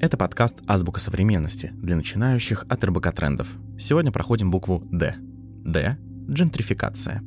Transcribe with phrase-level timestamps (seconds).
[0.00, 3.48] Это подкаст «Азбука современности» для начинающих от РБК трендов.
[3.78, 5.14] Сегодня проходим букву «Д».
[5.64, 5.96] «Д»—
[6.28, 7.22] джентрификация.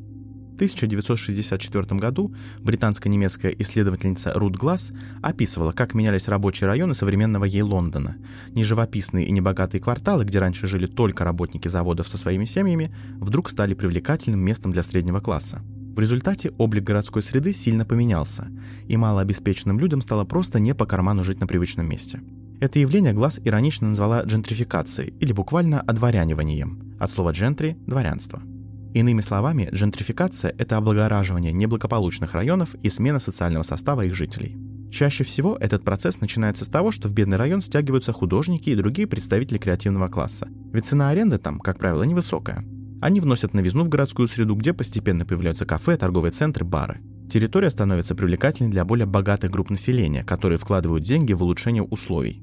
[0.51, 4.91] В 1964 году британско-немецкая исследовательница Рут Гласс
[5.23, 8.17] описывала, как менялись рабочие районы современного ей Лондона.
[8.51, 13.73] Неживописные и небогатые кварталы, где раньше жили только работники заводов со своими семьями, вдруг стали
[13.73, 15.63] привлекательным местом для среднего класса.
[15.97, 18.49] В результате облик городской среды сильно поменялся,
[18.87, 22.21] и малообеспеченным людям стало просто не по карману жить на привычном месте.
[22.59, 28.43] Это явление Глаз иронично назвала джентрификацией или буквально одворяниванием, от слова «джентри»– дворянство.
[28.93, 34.55] Иными словами, джентрификация– это облагораживание неблагополучных районов и смена социального состава их жителей.
[34.91, 39.07] Чаще всего этот процесс начинается с того, что в бедный район стягиваются художники и другие
[39.07, 40.47] представители креативного класса.
[40.71, 42.63] Ведь цена аренды там, как правило, невысокая.
[42.99, 47.01] Они вносят новизну в городскую среду, где постепенно появляются кафе, торговые центры, бары.
[47.29, 52.41] Территория становится привлекательной для более богатых групп населения, которые вкладывают деньги в улучшение условий.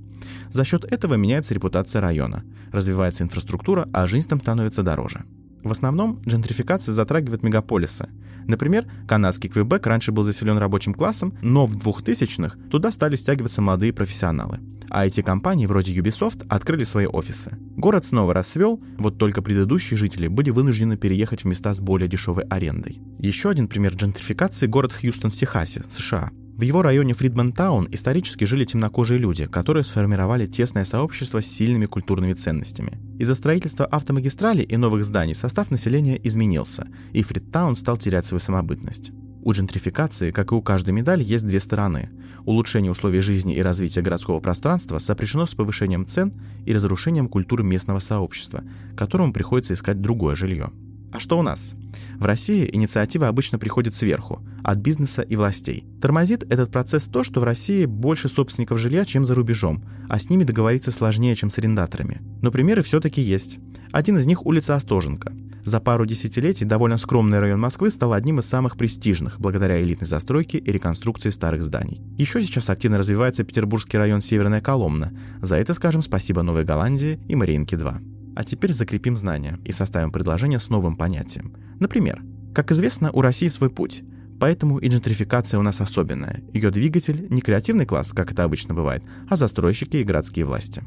[0.51, 5.25] За счет этого меняется репутация района, развивается инфраструктура, а жизнь там становится дороже.
[5.65, 8.09] В основном джентрификация затрагивает мегаполисы.
[8.47, 13.95] Например, канадский Квебек раньше был заселен рабочим классом, но в 2000-х туда стали стягиваться молодые
[13.95, 14.61] профессионалы.
[14.91, 17.57] А эти компании вроде Ubisoft открыли свои офисы.
[17.77, 22.45] Город снова расцвел, вот только предыдущие жители были вынуждены переехать в места с более дешевой
[22.45, 23.01] арендой.
[23.19, 26.31] Еще один пример джентрификации– город Хьюстон в Техасе, США.
[26.57, 32.33] В его районе Фридман-таун исторически жили темнокожие люди, которые сформировали тесное сообщество с сильными культурными
[32.33, 33.01] ценностями.
[33.19, 39.11] Из-за строительства автомагистрали и новых зданий состав населения изменился, и Фридтаун стал терять свою самобытность.
[39.43, 42.11] У джентрификации, как и у каждой медали, есть две стороны.
[42.45, 47.99] Улучшение условий жизни и развития городского пространства сопряжено с повышением цен и разрушением культуры местного
[47.99, 48.63] сообщества,
[48.97, 50.71] которому приходится искать другое жилье.
[51.13, 51.75] А что у нас?
[52.19, 55.85] В России инициатива обычно приходит сверху, от бизнеса и властей.
[56.01, 60.31] Тормозит этот процесс то, что в России больше собственников жилья, чем за рубежом, а с
[60.31, 62.23] ними договориться сложнее, чем с арендаторами.
[62.43, 63.59] Но примеры все-таки есть.
[63.93, 65.33] Один из них– улица Остоженко.
[65.65, 70.59] За пару десятилетий довольно скромный район Москвы стал одним из самых престижных благодаря элитной застройке
[70.59, 72.03] и реконструкции старых зданий.
[72.19, 75.13] Еще сейчас активно развивается петербургский район Северная Коломна.
[75.41, 78.01] За это скажем спасибо Новой Голландии и Мариинке 2.
[78.37, 81.55] А теперь закрепим знания и составим предложение с новым понятием.
[81.81, 82.23] Например,
[82.55, 84.03] как известно, у России свой путь,
[84.39, 86.43] поэтому и джентрификация у нас особенная.
[86.53, 90.83] Ее двигатель не креативный класс, как это обычно бывает, а застройщики и городские власти.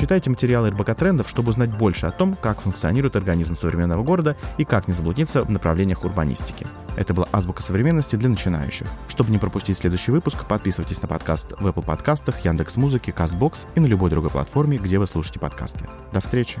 [0.00, 4.64] Читайте материалы РБК Трендов, чтобы узнать больше о том, как функционирует организм современного города и
[4.64, 6.66] как не заблудиться в направлениях урбанистики.
[6.96, 8.86] Это была «Азбука современности» для начинающих.
[9.08, 13.86] Чтобы не пропустить следующий выпуск, подписывайтесь на подкаст в Apple подкастах, Яндекс.Музыке, Castbox и на
[13.86, 15.86] любой другой платформе, где вы слушаете подкасты.
[16.14, 16.60] До встречи!